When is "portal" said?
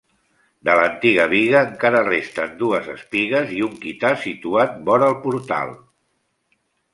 5.29-5.77